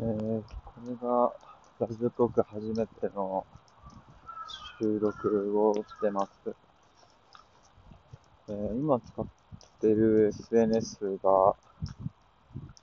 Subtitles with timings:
[0.00, 1.30] えー、これが
[1.86, 3.44] ラジオトーク初めての
[4.80, 6.54] 収録をしてます。
[8.48, 9.26] えー、今使っ
[9.78, 11.54] てる SNS が、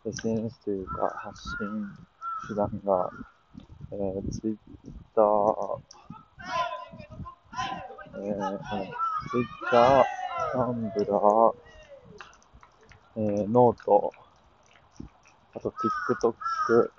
[0.06, 1.58] SNS というか発信
[2.50, 3.10] 手段が、
[3.94, 4.60] えー、Twitter、
[8.14, 8.60] えー、
[9.32, 10.06] Twitter、
[10.54, 11.56] Tumblr、
[13.16, 14.14] えー、ノート、
[15.56, 16.92] あと TikTok、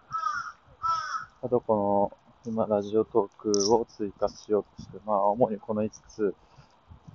[1.40, 2.10] あとこ
[2.44, 6.34] の、今ラジオトークを追加しようとして、まあ主にこの5つ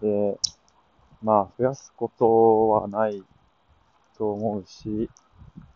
[0.01, 0.39] で、
[1.21, 3.21] まあ増やすことはない
[4.17, 5.09] と思うし、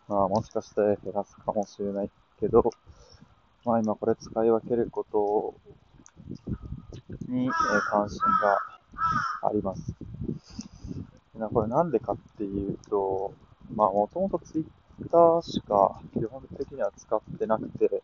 [0.08, 2.72] まあもしかして減らすかもしれないけど、
[3.66, 5.54] まあ今これ使い分けること
[7.28, 7.50] に、え
[7.92, 8.60] 関心が
[9.50, 9.94] あります。
[11.54, 13.34] これなんでかっていうと、
[13.76, 18.04] まあもともとツイッターしか基本的には使ってなくて、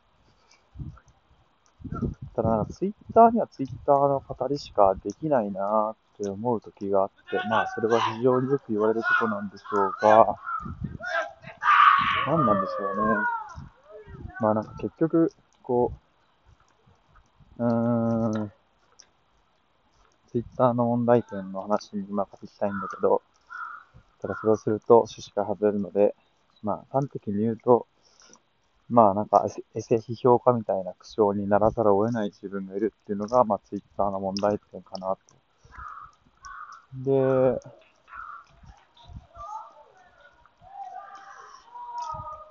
[2.35, 10.35] ただ、ツイッターにはツイッターの語りしかできないなって思う時があって、まあ、それは非常によく言われることなんでしょうが、
[12.25, 13.15] 何なんでしょうね。
[14.39, 15.91] まあ、なんか結局、こ
[17.59, 18.51] う、うーん、
[20.31, 23.21] ツイッターの問題点の話に今書きたいんだけど、
[24.19, 26.15] ただそれをすると趣旨が外れるので、
[26.63, 27.85] まあ、端的に言うと、
[28.89, 35.43] まあなんかエセ批評家みたいな口調にならざるを得ない自分がいるっていうのが、まあツイッターの問題点かなと。
[36.95, 37.59] で、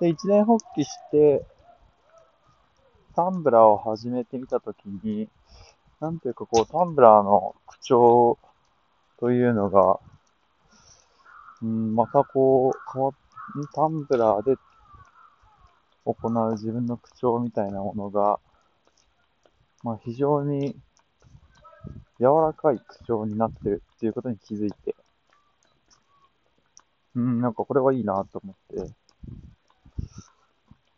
[0.01, 1.45] で、一年発起して、
[3.15, 5.29] タンブラーを始めてみたときに、
[6.01, 8.37] なんていうかこう、タンブラーの口調
[9.17, 9.99] というのが、
[11.61, 13.13] うん、またこう、変わっ、
[13.73, 14.57] タンブラーで
[16.05, 18.39] 行う自分の口調みたいなものが、
[19.83, 20.75] まあ、非常に
[22.19, 24.95] 柔らかい口調になってるっていうことに気づいて、
[27.15, 28.93] うん、なんかこれはいいなと思って、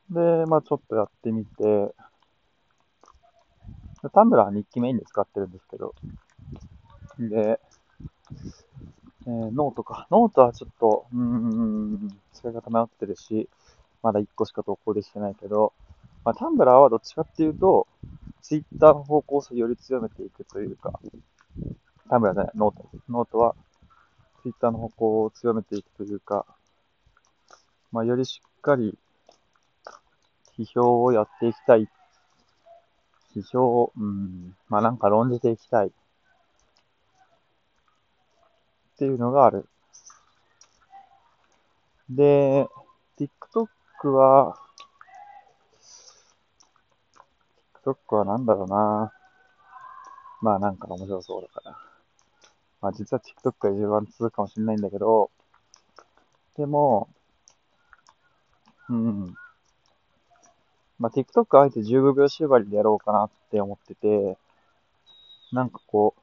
[0.09, 1.93] で、まあちょっとやってみて、
[4.13, 5.95] Tumblr 日記メインで使ってるんですけど、
[7.19, 7.59] で、
[9.27, 10.07] えー、ノートか。
[10.11, 13.49] ノートはちょっと、うん、使い方迷ってるし、
[14.05, 15.73] まだ1個しか投稿できてないけど、
[16.23, 17.87] まあ、 Tumblr はどっちかっていうと、
[18.43, 20.99] ツイッターの方向性をより強めていくというか、
[22.07, 23.55] Tumblr じゃない、 note。note は、
[24.43, 26.45] ツイッターの方向を強めていくというか、
[27.91, 28.95] まあ、よりしっかり、
[30.55, 31.89] 批評をやっていきたい。
[33.35, 35.87] 批評を、うん、まあなんか論じていきたい。
[35.87, 35.91] っ
[38.99, 39.67] ていうのがある。
[42.07, 42.67] で、
[43.17, 43.67] TikTok
[44.01, 44.57] TikTok は、
[47.85, 49.13] TikTok はなんだろうな。
[50.41, 51.77] まあなんか面白そうだから。
[52.81, 55.31] まあ実は TikTok が一番続くかもしれないんだけど、
[56.57, 57.09] でも、
[58.89, 59.35] うん。
[60.99, 64.37] まあ TikTok あえて15秒縛りでやろうかなって思ってて、
[65.51, 66.21] なんかこう、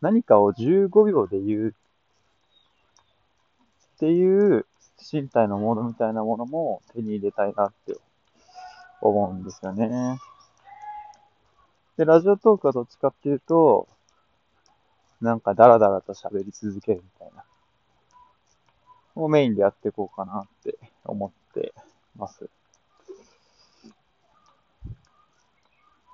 [0.00, 1.74] 何かを15秒で言う
[3.96, 4.66] っていう
[5.10, 7.96] 身体のモードみたいなものも手に入れたいなって
[9.00, 10.18] 思うんですよね。
[11.96, 13.88] で、ラジオトークはどっちかっていうと、
[15.20, 17.44] なんかダラダラと喋り続けるみたいな。
[19.14, 21.74] をメインでやっていこうかなって思って
[22.16, 22.48] ます。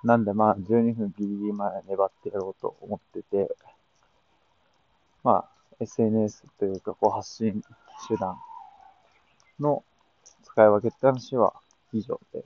[0.05, 3.55] なんでまあ12分ギリギリまで粘ってやろうと思ってて、
[5.23, 5.49] まあ
[5.81, 7.63] SNS というかこう発信
[8.09, 8.37] 手段
[9.61, 9.85] の
[10.45, 11.55] 使い分けって話は
[11.93, 12.45] 以上で。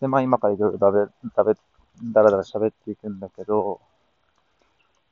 [0.00, 1.54] で、まあ今からいろいろだべ、だべ、
[2.12, 3.80] だらだら喋っていくんだけど、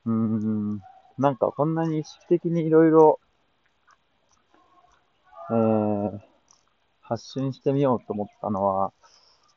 [0.05, 0.81] うーん、
[1.17, 3.19] なんかこんなに意識的にいろいろ、
[5.49, 6.19] えー、
[7.01, 8.91] 発信してみようと思ったのは、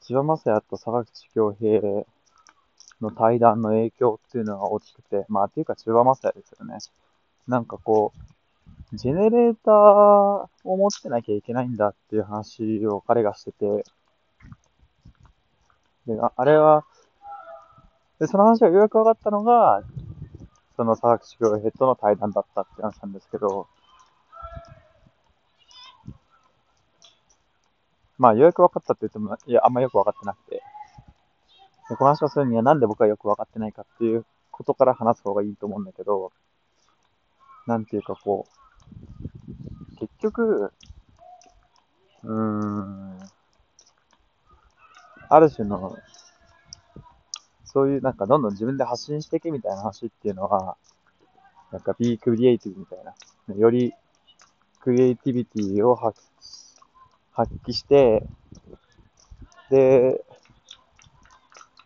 [0.00, 1.80] 千葉雅也と坂口京平
[3.00, 6.78] の対談の影響っていうのが大きくて、まあ、っていうか千葉雅也ですよね。
[7.48, 8.35] なんかこう、
[8.92, 13.84] ジェネレーターを持ってなきゃいけないんだっていう話を彼がしてて、
[16.06, 16.84] で、ああれは、
[18.20, 19.82] で、その話がようやく分かったのが、
[20.76, 23.66] その佐々木修平との対談だったって話なんですけど、
[28.18, 30.62] まあ、ようやく分かったって言っても、いや、あんまよく分かってなくて、
[31.88, 36.32] でこの話をするにはなんで僕はよく分かってないかっていうことから話す方がいいと思うんだけど、
[37.66, 38.65] なんていうかこう、
[39.98, 40.72] 結局、
[42.22, 43.20] うーん、
[45.28, 45.98] ある種の、
[47.64, 50.76] そういうなんかどんどん自分で発信していけみたいな話っていうのは、
[51.72, 53.14] なんか be creative みたいな。
[53.54, 53.94] より
[54.80, 56.20] クリエイティビティを発
[57.32, 58.26] 発揮して、
[59.70, 60.24] で、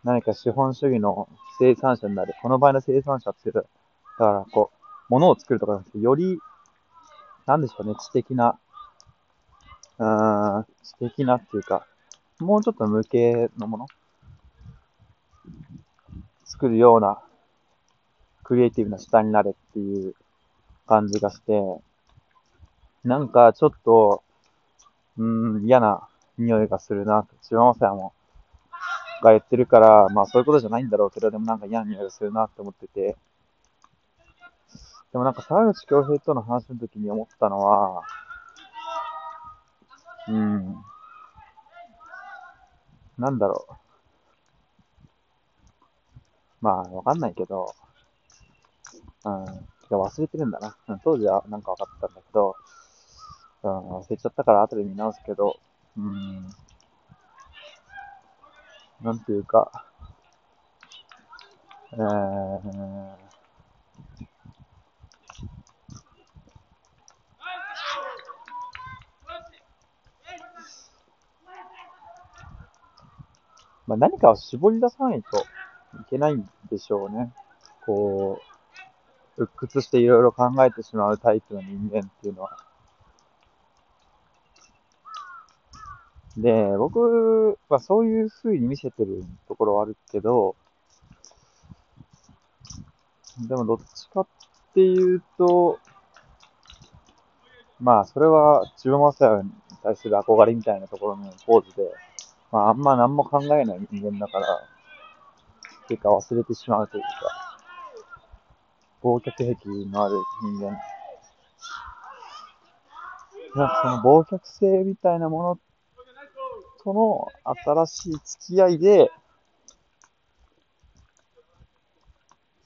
[0.03, 1.27] 何か資本主義の
[1.59, 2.33] 生産者になる。
[2.41, 3.65] この場合の生産者っていうと、だ
[4.17, 4.77] からこう、
[5.09, 6.39] 物を作るとかじゃなくて、より、
[7.51, 8.57] なんでしょうね、知的な、
[9.97, 11.85] うーん、知的なっていうか、
[12.39, 13.87] もうちょっと無形のもの。
[16.45, 17.21] 作るような、
[18.43, 20.15] クリエイティブな下になれっていう
[20.87, 21.61] 感じがして、
[23.03, 24.23] なんかちょっと、
[25.17, 25.25] う
[25.59, 26.07] ん、嫌な
[26.37, 28.13] 匂いがするな、千葉雅也も、
[29.21, 33.17] が言ってるから、まあそういうことじゃないんだろうけど、でもなんか嫌な匂いがするなって思ってて、
[35.11, 38.03] でもなんか沢口京平との話の時に思ったのは、
[40.27, 40.75] うん、
[43.17, 43.73] なんだろう。
[46.61, 47.73] まあ、わかんないけど、
[49.25, 49.47] うん、い
[49.89, 50.77] や忘れてるんだな。
[51.03, 52.55] 当時はなんかわかったんだけど、
[53.63, 55.59] うん、忘れちゃったから後で見直すけど、
[55.97, 56.49] うん、
[59.01, 59.85] なんていうか、
[61.93, 63.15] えー、
[73.91, 75.45] まあ、何かを絞り出さないと
[76.01, 77.33] いけないんでしょうね。
[77.85, 78.39] こ
[79.37, 82.57] う、鬱屈していろいろ考えてしまうタイプの人間っていうのは。
[86.37, 90.55] で、僕はそういう風に見せてるところはあるけど、
[93.45, 94.27] でもどっちかっ
[94.73, 95.79] ていうと、
[97.81, 99.51] まあ、それは、中央マスターに
[99.83, 101.91] 対する憧れみたいなところのポーズで、
[102.51, 104.67] まあ、あんま何も考えない人間だから、
[105.91, 107.09] ていうか忘れてしまうというか、
[109.03, 110.77] 忘却癖のある人間。
[113.53, 115.59] なんかその忘却性みたいなもの
[116.83, 117.27] との
[117.85, 119.11] 新しい付き合いで、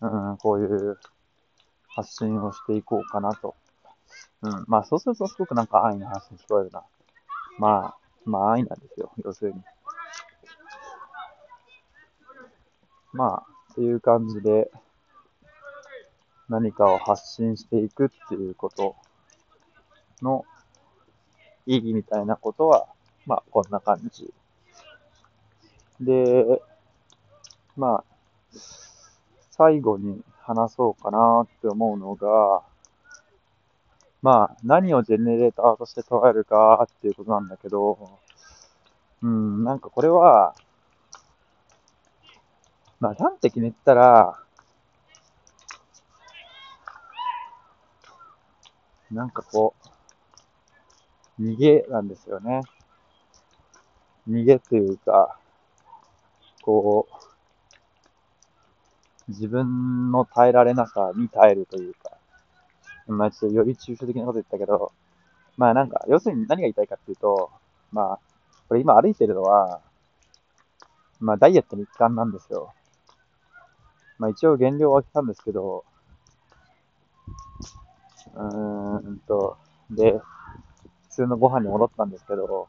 [0.01, 0.99] うん、こういう
[1.87, 3.55] 発信をしていこうかなと。
[4.41, 6.83] うん、まあそうするとすごくなんか愛の話に聞こえるな。
[7.57, 9.63] まあ、まあ愛なんですよ、要するに。
[13.15, 14.69] まあ、っていう感じで、
[16.49, 18.97] 何かを発信していくっていうこと
[20.21, 20.43] の
[21.65, 22.87] 意義みたいなことは、
[23.25, 24.33] まあ、こんな感じ。
[26.01, 26.61] で、
[27.77, 28.03] まあ、
[29.51, 32.63] 最後に話そうかなって思うのが、
[34.21, 37.97] まあ、何をジェネレーターとして捉えるかっていうことなんだけど、
[39.21, 40.53] うん、なんかこれは、
[42.99, 44.39] まあ、端的に言ったら、
[49.11, 49.75] なんかこ
[51.39, 52.61] う、逃げなんですよね。
[54.27, 55.37] 逃げというか、
[56.63, 57.15] こう、
[59.27, 62.11] 自分の耐えられなさに耐えるというか、
[63.07, 64.91] まあちょっとより抽象的なこと言ったけど、
[65.57, 67.51] まあなんか、要するに何が言いたいかっていうと、
[67.91, 68.19] まあ、
[68.67, 69.81] これ今歩いてるのは、
[71.19, 72.73] まあダイエットの一環なんですよ。
[74.17, 75.83] まあ一応減量は来たんですけど、
[78.33, 79.57] うーんと、
[79.91, 80.13] で、
[81.09, 82.67] 普通のご飯に戻ったんですけど、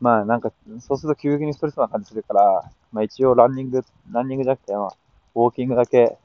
[0.00, 4.96] まあなんか、そうすると急激にストレスな感じするから、まあ一応ランニング、ランニングじゃなくて、まあ、
[5.34, 6.18] ウォーキングだけ、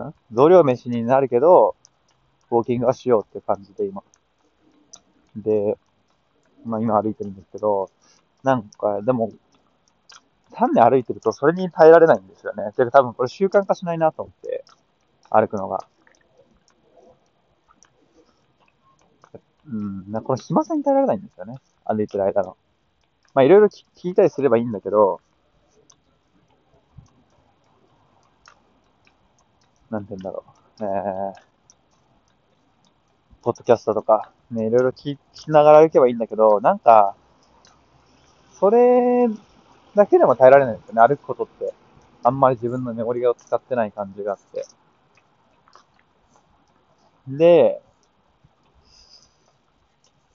[0.00, 0.14] ん？
[0.32, 1.76] 増量飯になるけど、
[2.50, 4.02] ウォーキングはしようって感じで今。
[5.36, 5.76] で、
[6.64, 7.90] まあ今歩いてるんですけど、
[8.42, 9.30] なんか、でも、
[10.54, 12.72] 単に歩いてるとそれに耐えられないんですよね。
[12.72, 14.64] てか多分これ習慣化しないなと思って、
[15.30, 15.86] 歩くのが。
[19.66, 21.56] うん、なこの暇さに耐えられないんですよね。
[21.84, 22.56] 歩いてる間の。
[23.34, 25.20] まあいろいろ聞いたりすればいいんだけど、
[29.90, 30.44] なんて言うんだろ
[30.80, 30.84] う。
[30.84, 31.34] えー、
[33.42, 37.14] ポッドキャストとか、ね、いろいろ聞きながら歩けばいいんだけど、なんか、
[38.58, 39.28] それ
[39.94, 41.72] だけでも耐えられないんですよね、歩くことって。
[42.24, 44.64] あんまり自分のメモリを使ってない感じがあって。
[47.28, 47.82] で、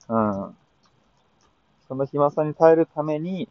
[0.10, 0.58] うん。
[1.88, 3.50] その暇さに耐えるために、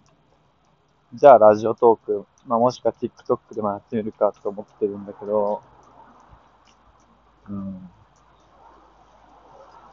[1.15, 5.63] じゃあラジオトーク、まあ、もしくは TikTok でもやってみるかと思ってるんだけど、
[7.49, 7.91] うん。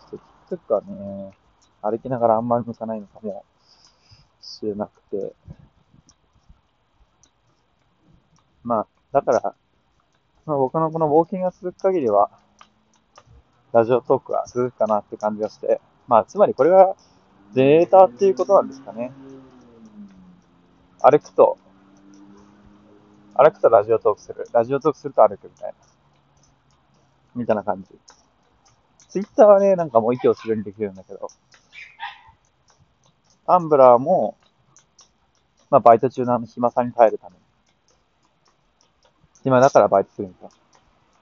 [0.09, 1.31] ちょっと TikTok はね、
[1.81, 3.43] 歩きながらあんまり向かないのかも
[4.41, 5.33] しれなくて、
[8.63, 9.55] まあ、だから、
[10.45, 12.29] まあ、僕のこのウォーキングが続く限りは、
[13.71, 16.95] ラジオトークは続くかなって感じがして、まあ、つまりこれが
[17.53, 19.11] ジェネレータっていうことなんですかね。
[21.01, 21.57] 歩くと、
[23.35, 24.47] 歩くとラジオトークする。
[24.53, 25.75] ラジオトークすると歩くみたいな。
[27.35, 27.89] みたいな感じ。
[29.09, 31.27] ツイッターはね、なんかもう息をするにできるんだけど、
[33.45, 34.37] Tumblr も、
[35.69, 37.42] まあバイト中のあの暇さに耐えるために。
[39.43, 40.49] 暇だからバイトするみたい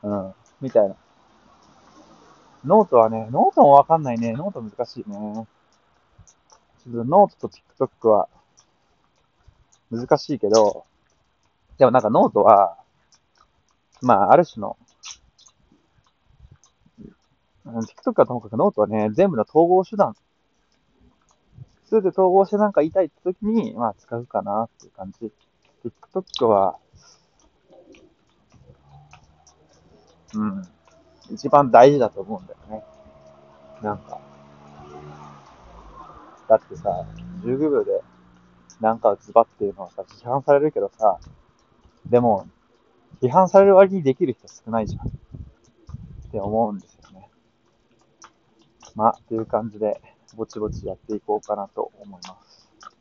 [0.10, 0.20] な。
[0.20, 0.34] うん。
[0.62, 0.96] みたいな。
[2.66, 4.34] ノートはね、ノートもわかんないね。
[4.34, 5.48] ノート難しいね。
[6.84, 8.30] ちょっとノートと TikTok は
[9.92, 10.86] 難しいけど、
[11.78, 12.78] でもなんかノートは、
[14.02, 14.78] まあ、ある種の、
[17.66, 20.16] TikTok はともかくノートはね、全部の統合手段。
[21.86, 25.32] すべて統合してなんか言いたいって時に、まあ使うかなっていう感じ。
[25.84, 26.78] TikTok は、
[30.36, 30.68] うん、
[31.32, 32.84] 一番大事だと思うんだよね。
[33.82, 34.20] なんか。
[36.48, 37.06] だってさ、
[37.44, 38.02] 15秒で
[38.82, 41.20] なんかズバっていうのはさ、批判されるけどさ、
[42.10, 42.48] でも、
[43.22, 45.08] 批判される割にできる人少ないじゃん。
[45.08, 45.12] っ
[46.32, 47.30] て思うんですよね。
[48.96, 50.02] まあ、という感じで、
[50.36, 52.51] ぼちぼちやっていこうかなと思います。